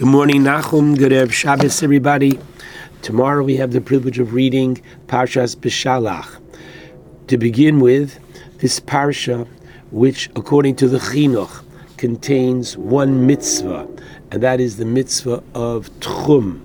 [0.00, 0.96] Good morning, Nachum.
[0.96, 2.38] Good Erev Shabbos, everybody.
[3.02, 6.40] Tomorrow we have the privilege of reading Parshas Beshalach.
[7.26, 8.18] To begin with,
[8.60, 9.46] this parsha,
[9.90, 11.62] which according to the Chinuch
[11.98, 13.86] contains one mitzvah,
[14.30, 16.62] and that is the mitzvah of tchum,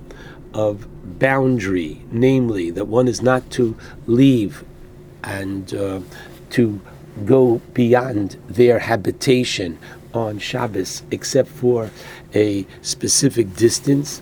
[0.54, 0.88] of
[1.20, 3.76] boundary, namely that one is not to
[4.08, 4.64] leave
[5.26, 6.00] and uh,
[6.52, 6.80] to
[7.26, 9.78] go beyond their habitation
[10.16, 11.92] on Shabbos except for
[12.34, 14.22] a specific distance.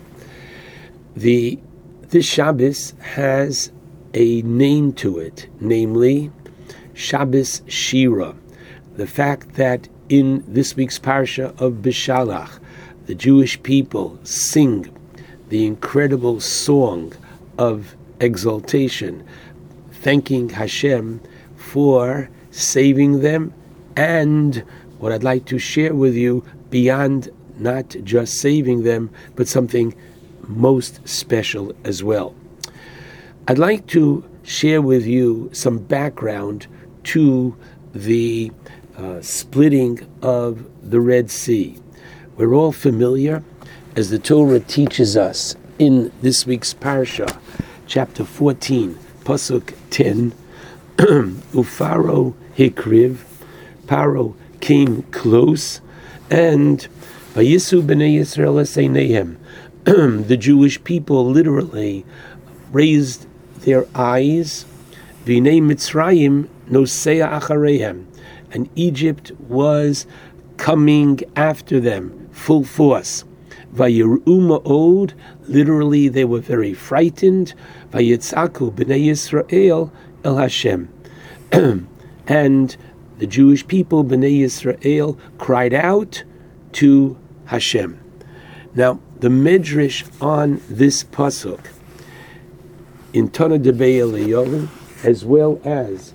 [1.16, 1.58] The
[2.08, 3.72] this Shabbos has
[4.12, 6.30] a name to it, namely
[6.92, 8.34] Shabbos Shira.
[8.96, 12.60] The fact that in this week's parsha of Beshalach,
[13.06, 14.90] the Jewish people sing
[15.48, 17.12] the incredible song
[17.58, 19.26] of exaltation,
[19.90, 21.20] thanking Hashem
[21.56, 23.52] for saving them
[23.96, 24.64] and
[25.04, 29.94] what I'd like to share with you beyond not just saving them, but something
[30.48, 32.34] most special as well.
[33.46, 36.68] I'd like to share with you some background
[37.12, 37.54] to
[37.94, 38.50] the
[38.96, 41.76] uh, splitting of the Red Sea.
[42.38, 43.42] We're all familiar,
[43.96, 47.38] as the Torah teaches us in this week's parsha,
[47.86, 50.32] chapter 14, pasuk 10,
[50.96, 53.18] Ufaro hikriv,
[53.84, 54.34] Paro
[54.64, 55.82] came close,
[56.30, 56.88] and
[57.34, 59.36] Vayisu b'nei Yisrael.
[60.26, 62.06] The Jewish people literally
[62.72, 63.26] raised
[63.60, 64.64] their eyes.
[65.26, 68.06] V'nei Mitzrayim nosea acharehem,
[68.52, 70.06] and Egypt was
[70.56, 73.24] coming after them full force.
[73.74, 75.12] Vayiru ma'od,
[75.46, 77.52] literally they were very frightened.
[77.90, 79.90] Vayitzaku b'nei Yisrael
[80.24, 80.88] el Hashem.
[82.26, 82.76] and
[83.18, 86.24] the Jewish people, b'nei Yisrael, cried out
[86.72, 88.00] to Hashem.
[88.74, 91.60] Now, the Medrash on this pasuk
[93.12, 94.68] in Tana Debei Eliyahu,
[95.04, 96.12] as well as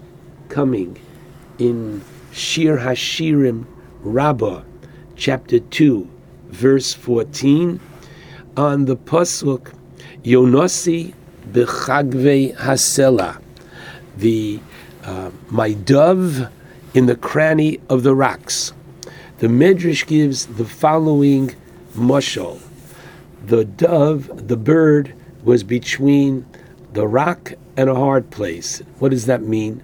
[0.49, 0.99] coming
[1.57, 3.65] in Shir Hashirim
[4.01, 4.63] Rabbah,
[5.15, 6.09] chapter 2,
[6.49, 7.79] verse 14,
[8.57, 9.73] on the pasuk
[10.23, 11.13] Yonosi
[11.51, 13.41] bechagve hasela,
[14.17, 14.59] the
[15.03, 16.49] uh, my dove
[16.93, 18.73] in the cranny of the rocks.
[19.39, 21.55] The Medrash gives the following
[21.95, 22.59] mushal.
[23.45, 25.13] The dove, the bird,
[25.43, 26.45] was between
[26.93, 28.81] the rock and a hard place.
[28.99, 29.83] What does that mean?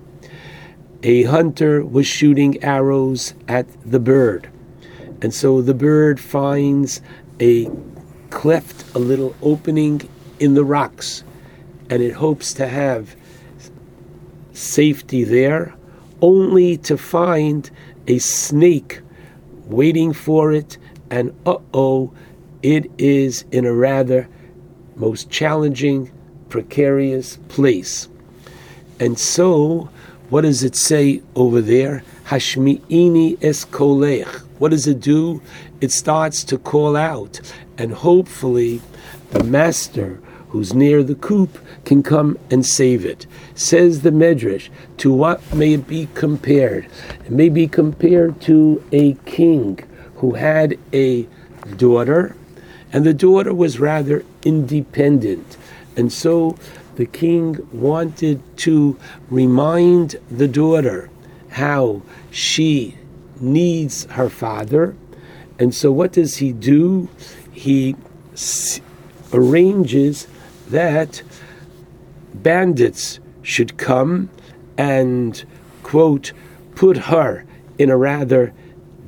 [1.03, 4.49] A hunter was shooting arrows at the bird.
[5.21, 7.01] And so the bird finds
[7.39, 7.69] a
[8.29, 11.23] cleft, a little opening in the rocks,
[11.89, 13.15] and it hopes to have
[14.53, 15.73] safety there,
[16.21, 17.69] only to find
[18.07, 19.01] a snake
[19.65, 20.77] waiting for it,
[21.09, 22.13] and uh oh,
[22.61, 24.27] it is in a rather
[24.95, 26.11] most challenging,
[26.49, 28.07] precarious place.
[28.99, 29.89] And so,
[30.29, 32.03] what does it say over there?
[32.25, 34.27] Hashmi'ini es kolech.
[34.57, 35.41] What does it do?
[35.81, 37.39] It starts to call out,
[37.77, 38.81] and hopefully,
[39.31, 40.19] the master
[40.55, 43.27] who's near the coop can come and save it.
[43.55, 46.85] Says the Medrash, to what may it be compared?
[47.25, 49.79] It may be compared to a king
[50.15, 51.27] who had a
[51.75, 52.37] daughter,
[52.93, 55.57] and the daughter was rather independent.
[55.97, 56.57] And so
[56.95, 58.97] the king wanted to
[59.29, 61.09] remind the daughter
[61.49, 62.01] how
[62.31, 62.95] she
[63.41, 64.95] needs her father.
[65.59, 67.09] And so what does he do?
[67.51, 67.97] He
[69.33, 70.27] arranges
[70.69, 71.21] that
[72.33, 74.29] bandits should come
[74.77, 75.45] and,
[75.83, 76.33] quote,
[76.75, 77.45] put her
[77.77, 78.53] in a rather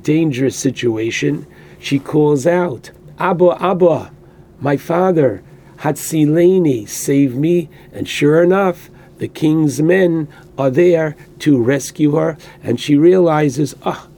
[0.02, 1.46] dangerous situation.
[1.78, 4.12] She calls out, Abba, Abba,
[4.60, 5.42] my father,
[5.78, 7.68] Hatsileni, save me.
[7.92, 14.06] And sure enough, the king's men are there to rescue her, and she realizes, ah,
[14.06, 14.10] oh,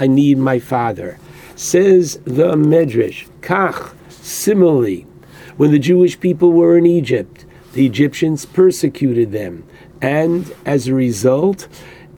[0.00, 1.18] I need my father.
[1.54, 5.06] Says the Medrash, Kach, similarly,
[5.56, 9.64] when the Jewish people were in Egypt, the Egyptians persecuted them.
[10.00, 11.68] And as a result,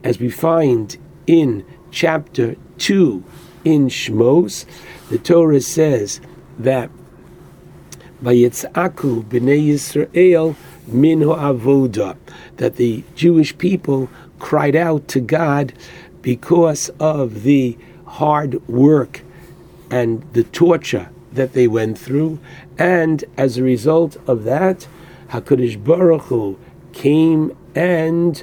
[0.02, 0.96] as we find
[1.26, 3.24] in chapter 2
[3.64, 4.64] in Shmos,
[5.10, 6.20] the Torah says
[6.58, 6.90] that
[8.20, 10.56] by Vayitzaku b'nei Yisrael
[10.88, 12.16] min avoda,
[12.56, 15.72] that the Jewish people cried out to God
[16.22, 19.22] because of the hard work
[19.90, 22.38] and the torture that they went through,
[22.76, 24.86] and as a result of that,
[25.30, 26.58] Hakadosh Baruch Hu
[26.92, 28.42] came and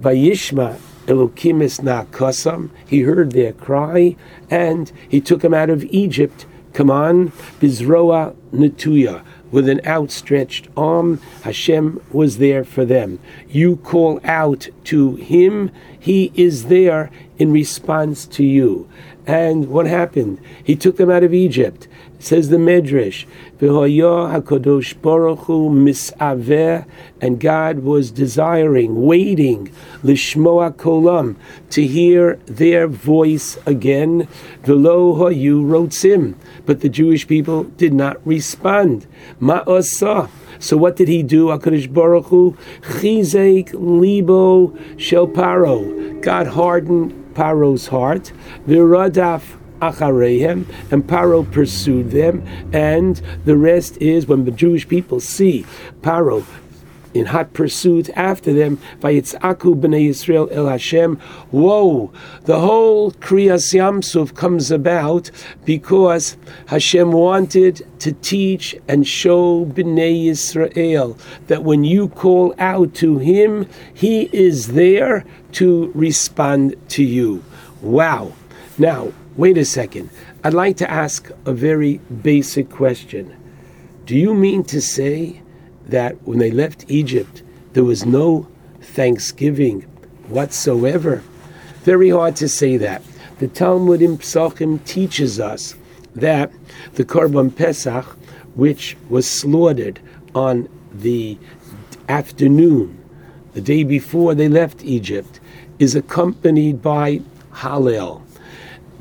[0.00, 4.16] Vayishma Elokim es He heard their cry,
[4.50, 11.20] and he took them out of Egypt Come on, Bizroa Natuya with an outstretched arm.
[11.42, 13.18] Hashem was there for them.
[13.48, 15.70] You call out to Him,
[16.00, 18.88] He is there in response to you.
[19.26, 20.40] And what happened?
[20.64, 21.86] He took them out of Egypt.
[22.22, 23.26] Says the Medrash,
[23.58, 26.86] HaKadosh Baruch Hu misaver,
[27.20, 29.74] and God was desiring, waiting,
[30.04, 31.34] lishmoa kolam,
[31.70, 34.28] to hear their voice again.
[34.62, 39.08] Velo hayu rotzim, but the Jewish people did not respond.
[39.40, 40.30] Ma'asa.
[40.60, 41.46] So what did he do?
[41.46, 46.22] HaKadosh Baruch Hu chizek libo shel paro.
[46.22, 48.32] God hardened Paro's heart.
[48.68, 55.66] Viradaf acharehem, and Paro pursued them, and the rest is when the Jewish people see
[56.00, 56.44] Paro
[57.14, 61.16] in hot pursuit after them, Vayitzaku b'nei Yisrael el Hashem.
[61.50, 62.12] Whoa!
[62.44, 65.30] The whole Kriyas Yamsuf comes about
[65.64, 66.36] because
[66.66, 71.18] Hashem wanted to teach and show b'nei Yisrael
[71.48, 77.44] that when you call out to Him, He is there to respond to you.
[77.82, 78.32] Wow!
[78.78, 80.10] Now, wait a second.
[80.44, 83.36] I'd like to ask a very basic question.
[84.06, 85.40] Do you mean to say
[85.86, 87.42] that when they left Egypt,
[87.72, 88.46] there was no
[88.80, 89.82] thanksgiving
[90.28, 91.22] whatsoever?
[91.82, 93.02] Very hard to say that.
[93.38, 95.74] The Talmud in Psachim teaches us
[96.14, 96.52] that
[96.94, 98.04] the Korban Pesach,
[98.54, 99.98] which was slaughtered
[100.34, 101.38] on the
[102.08, 103.02] afternoon,
[103.54, 105.40] the day before they left Egypt,
[105.78, 107.20] is accompanied by
[107.52, 108.22] Hallel.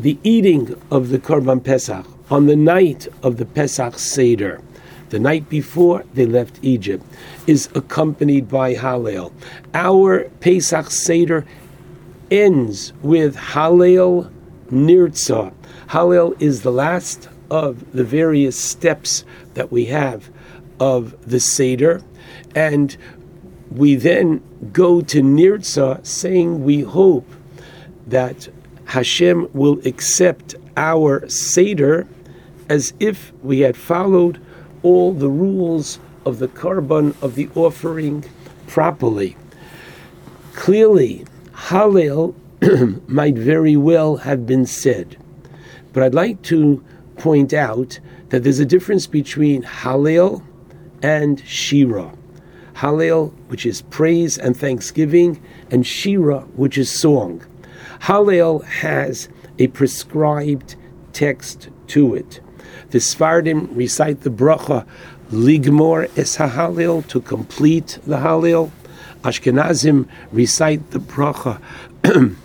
[0.01, 4.59] The eating of the Korban Pesach on the night of the Pesach Seder,
[5.09, 7.05] the night before they left Egypt,
[7.45, 9.31] is accompanied by Hallel.
[9.75, 11.45] Our Pesach Seder
[12.31, 14.31] ends with Hallel
[14.71, 15.53] Nirtzah.
[15.89, 20.31] Hallel is the last of the various steps that we have
[20.79, 22.01] of the Seder,
[22.55, 22.97] and
[23.69, 24.41] we then
[24.73, 27.29] go to Nirtzah saying we hope
[28.07, 28.49] that
[28.91, 32.09] Hashem will accept our Seder
[32.67, 34.37] as if we had followed
[34.83, 38.25] all the rules of the korban of the offering
[38.67, 39.37] properly.
[40.55, 42.35] Clearly, Hallel
[43.07, 45.15] might very well have been said,
[45.93, 46.83] but I'd like to
[47.15, 47.97] point out
[48.27, 50.43] that there's a difference between Hallel
[51.01, 52.11] and Shira.
[52.73, 57.45] Hallel, which is praise and thanksgiving, and Shira, which is song.
[58.01, 60.75] Hallel has a prescribed
[61.13, 62.39] text to it.
[62.89, 64.87] The Sfardim recite the bracha
[65.31, 68.71] ligmor es hallel to complete the Hallel.
[69.23, 71.61] Ashkenazim recite the bracha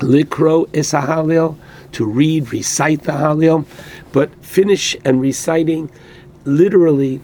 [0.00, 1.56] likro es hallel
[1.92, 3.64] to read, recite the Hallel,
[4.12, 5.90] but finish and reciting
[6.44, 7.20] literally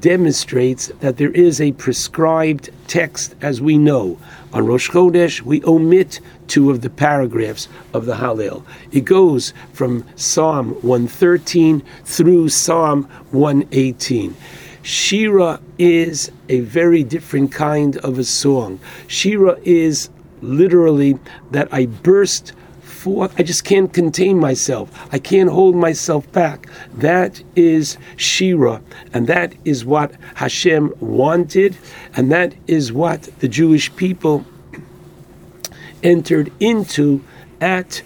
[0.00, 4.18] demonstrates that there is a prescribed text, as we know.
[4.52, 6.18] On Rosh Chodesh, we omit
[6.48, 8.64] two of the paragraphs of the Hallel.
[8.90, 14.34] It goes from Psalm 113 through Psalm 118.
[14.82, 18.80] Shira is a very different kind of a song.
[19.06, 20.10] Shira is
[20.42, 21.16] literally
[21.52, 22.52] that I burst
[23.00, 23.34] forth.
[23.38, 24.90] I just can't contain myself.
[25.10, 26.68] I can't hold myself back.
[26.92, 28.82] That is Shira,
[29.14, 31.76] and that is what Hashem wanted,
[32.14, 34.44] and that is what the Jewish people
[36.02, 37.24] entered into
[37.60, 38.02] at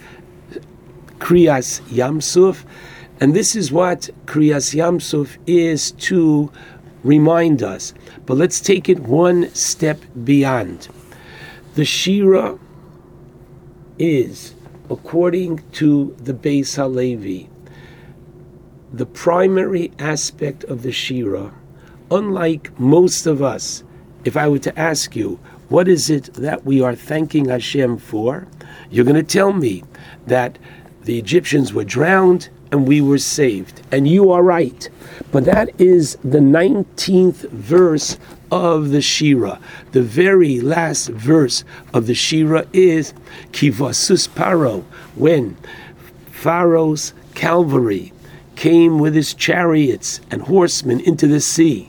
[1.18, 2.64] Kriyas Yamsuf.
[3.20, 6.50] And this is what Kriyas Yamsuf is to
[7.02, 7.94] remind us.
[8.26, 10.88] But let's take it one step beyond.
[11.74, 12.58] The Shira
[13.98, 14.53] is
[14.90, 17.48] according to the Beis Halevi,
[18.92, 21.52] the primary aspect of the Shira,
[22.10, 23.82] unlike most of us,
[24.24, 25.38] if I were to ask you,
[25.68, 28.46] what is it that we are thanking Hashem for?
[28.90, 29.82] You're going to tell me
[30.26, 30.58] that
[31.02, 33.82] the Egyptians were drowned and we were saved.
[33.92, 34.90] And you are right.
[35.30, 38.18] But that is the 19th verse
[38.50, 39.60] of the Shira.
[39.92, 41.62] The very last verse
[41.92, 43.14] of the Shira is
[43.52, 44.82] Kivasus Paro,
[45.14, 45.56] when
[46.32, 48.12] Pharaoh's Calvary
[48.56, 51.88] came with his chariots and horsemen into the sea,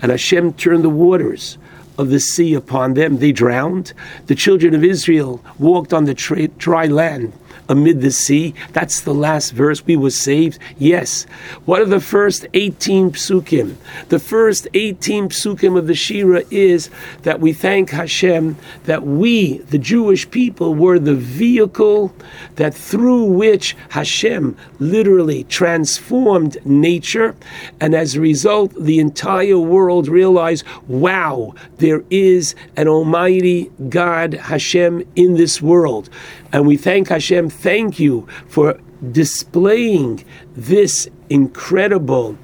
[0.00, 1.58] and Hashem turned the waters
[1.98, 3.18] of the sea upon them.
[3.18, 3.92] They drowned.
[4.28, 6.14] The children of Israel walked on the
[6.56, 7.34] dry land,
[7.68, 8.54] amid the sea.
[8.72, 9.84] That's the last verse.
[9.84, 10.58] We were saved.
[10.78, 11.24] Yes.
[11.64, 13.76] What are the first 18 psukim?
[14.08, 16.90] The first 18 psukim of the Shira is
[17.22, 22.14] that we thank Hashem that we, the Jewish people, were the vehicle
[22.56, 27.34] that through which Hashem literally transformed nature.
[27.80, 35.06] And as a result, the entire world realized, wow, there is an Almighty God, Hashem,
[35.16, 36.10] in this world.
[36.52, 38.78] And we thank Hashem, thank you for
[39.10, 42.36] displaying this incredible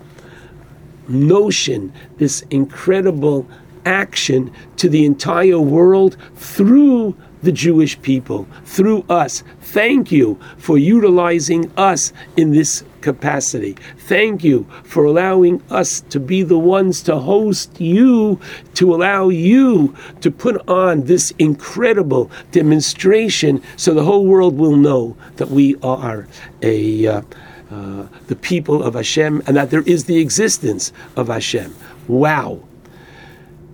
[1.08, 3.46] notion, this incredible
[3.84, 9.42] action to the entire world through the Jewish people, through us.
[9.60, 13.76] Thank you for utilizing us in this capacity.
[13.98, 18.40] Thank you for allowing us to be the ones to host you,
[18.74, 25.16] to allow you to put on this incredible demonstration so the whole world will know
[25.36, 26.26] that we are
[26.62, 27.06] a.
[27.06, 27.22] Uh,
[27.70, 31.76] uh, the people of Hashem, and that there is the existence of Hashem.
[32.06, 32.60] Wow.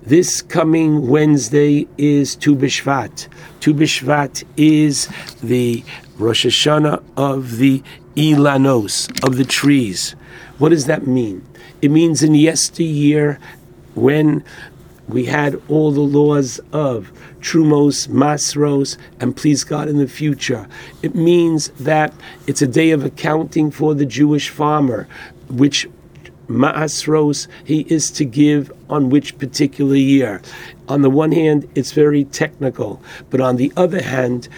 [0.06, 3.26] This coming Wednesday is Tu B'Shvat.
[3.60, 5.08] Tu B'Shvat is
[5.42, 5.82] the
[6.18, 7.82] Rosh Hashanah of the
[8.14, 10.14] ilanos, of the trees.
[10.58, 11.42] What does that mean?
[11.80, 13.40] It means in yesteryear,
[13.94, 14.44] when
[15.08, 20.68] we had all the laws of Trumos, Masros, and please God in the future.
[21.00, 22.12] It means that
[22.46, 25.08] it's a day of accounting for the Jewish farmer,
[25.48, 25.88] which
[26.48, 30.42] Masros he is to give on which particular year.
[30.88, 34.48] On the one hand, it's very technical, but on the other hand,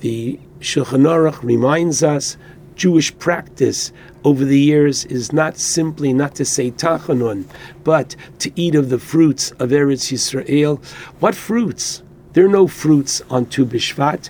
[0.00, 2.36] the Shulchan Aruch reminds us
[2.74, 3.92] Jewish practice
[4.24, 7.46] over the years is not simply not to say tachanun,
[7.84, 10.84] but to eat of the fruits of Eretz Yisrael.
[11.20, 12.02] What fruits?
[12.32, 14.28] There are no fruits on Tu B'Shvat.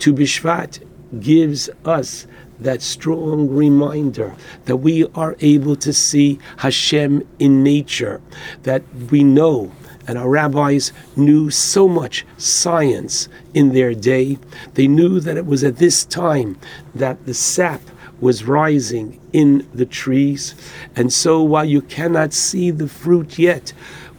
[0.00, 0.82] Tu B'Shvat
[1.20, 2.26] gives us
[2.60, 4.34] that strong reminder
[4.64, 8.20] that we are able to see Hashem in nature,
[8.62, 9.72] that we know
[10.06, 14.38] and our rabbis knew so much science in their day.
[14.74, 16.58] They knew that it was at this time
[16.94, 17.80] that the sap
[18.20, 20.54] was rising in the trees.
[20.94, 23.72] And so while you cannot see the fruit yet,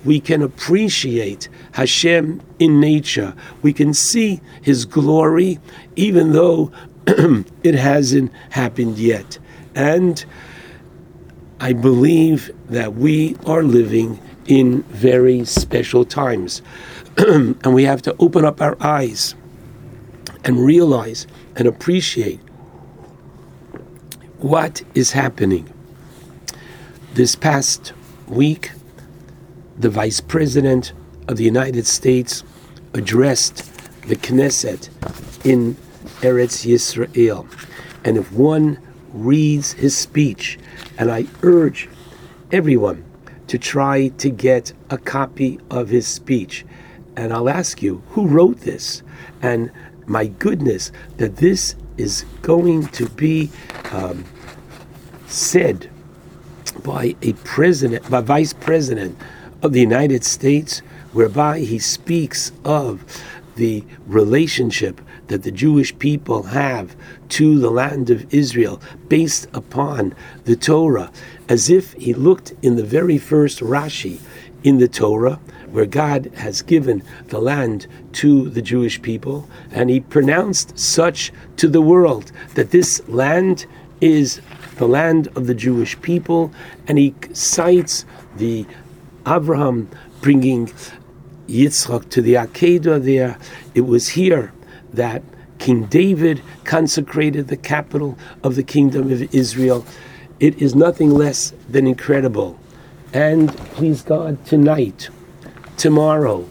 [0.03, 3.33] we can appreciate Hashem in nature.
[3.61, 5.59] We can see His glory,
[5.95, 6.71] even though
[7.63, 9.37] it hasn't happened yet.
[9.75, 10.23] And
[11.59, 16.61] I believe that we are living in very special times.
[17.17, 19.35] and we have to open up our eyes
[20.43, 22.39] and realize and appreciate
[24.37, 25.71] what is happening.
[27.13, 27.93] This past
[28.27, 28.71] week,
[29.77, 30.93] the Vice President
[31.27, 32.43] of the United States
[32.93, 33.71] addressed
[34.07, 34.89] the Knesset
[35.45, 35.75] in
[36.21, 37.47] Eretz Yisrael.
[38.03, 38.79] And if one
[39.13, 40.59] reads his speech,
[40.97, 41.89] and I urge
[42.51, 43.03] everyone
[43.47, 46.65] to try to get a copy of his speech.
[47.15, 49.03] And I'll ask you, who wrote this?
[49.41, 49.71] And
[50.05, 53.51] my goodness, that this is going to be
[53.91, 54.25] um,
[55.27, 55.89] said
[56.83, 59.17] by a president, by vice president
[59.61, 60.79] of the United States,
[61.13, 63.03] whereby he speaks of
[63.55, 66.95] the relationship that the Jewish people have
[67.29, 70.15] to the land of Israel based upon
[70.45, 71.11] the Torah,
[71.49, 74.19] as if he looked in the very first Rashi
[74.63, 75.39] in the Torah,
[75.71, 81.67] where God has given the land to the Jewish people, and he pronounced such to
[81.67, 83.65] the world that this land
[84.01, 84.41] is
[84.77, 86.51] the land of the Jewish people,
[86.87, 88.05] and he cites
[88.37, 88.65] the
[89.27, 89.89] Abraham
[90.21, 90.71] bringing
[91.47, 93.37] Yitzchak to the Akedah there.
[93.73, 94.53] It was here
[94.95, 95.23] that
[95.59, 99.85] King David consecrated the capital of the kingdom of Israel.
[100.39, 102.59] It is nothing less than incredible.
[103.13, 105.09] And please God, tonight,
[105.77, 106.49] tomorrow,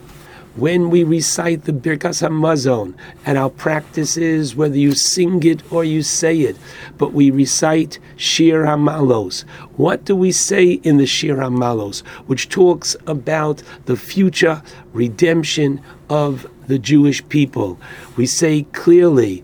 [0.57, 2.95] when we recite the Birkas Hamazon,
[3.27, 6.57] and our practice is whether you sing it or you say it,
[6.97, 9.43] but we recite Shir Hamalos.
[9.77, 16.47] What do we say in the Shir Hamalos, which talks about the future redemption of
[16.69, 17.79] the Jewish people?
[18.17, 19.43] We say clearly,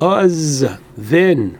[0.00, 0.64] Oz
[0.96, 1.58] then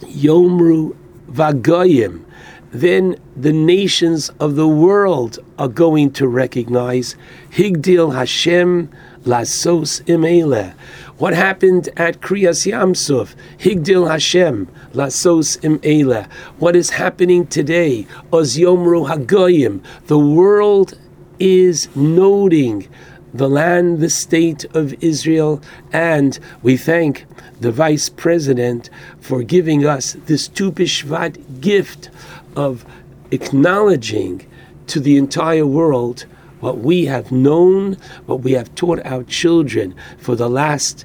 [0.00, 0.94] Yomru
[1.30, 2.24] Vagoyim
[2.72, 7.16] then the nations of the world are going to recognize
[7.50, 8.88] Higdil Hashem
[9.24, 10.72] Lasos Imele.
[11.18, 13.34] What happened at Kriyas Yamsuf?
[13.58, 16.26] Higdil Hashem Lasos Imele.
[16.58, 18.06] What is happening today?
[18.32, 19.82] Oz Yomru Hagoyim.
[20.06, 20.98] The world
[21.38, 22.88] is noting
[23.34, 25.62] the land, the state of Israel,
[25.92, 27.26] and we thank
[27.60, 32.10] the Vice President for giving us this Tu B'Shvat gift
[32.56, 32.84] of
[33.30, 34.46] acknowledging
[34.88, 36.26] to the entire world
[36.60, 37.94] what we have known,
[38.26, 41.04] what we have taught our children for the last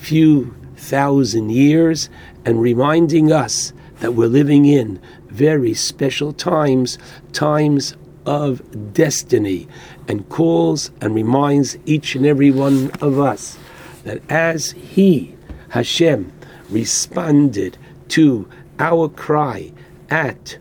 [0.00, 2.10] few thousand years,
[2.44, 6.98] and reminding us that we're living in very special times,
[7.32, 7.96] times
[8.26, 9.66] of destiny,
[10.08, 13.56] and calls and reminds each and every one of us
[14.04, 15.34] that as He,
[15.70, 16.32] Hashem,
[16.68, 18.48] responded to
[18.78, 19.72] our cry
[20.10, 20.58] at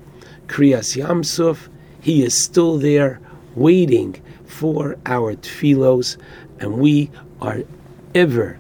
[0.52, 1.70] Kriyas Yamsuf,
[2.02, 3.22] He is still there
[3.56, 6.18] waiting for our tefillos,
[6.60, 7.10] and we
[7.42, 7.64] are
[8.14, 8.60] ever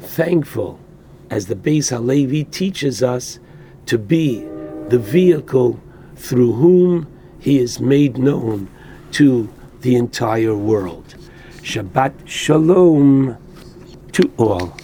[0.00, 0.80] thankful,
[1.30, 3.38] as the Beis Halevi teaches us,
[3.86, 4.40] to be
[4.88, 5.80] the vehicle
[6.16, 7.06] through whom
[7.38, 8.68] He is made known
[9.12, 9.48] to
[9.82, 11.14] the entire world.
[11.62, 13.36] Shabbat Shalom
[14.10, 14.76] to all.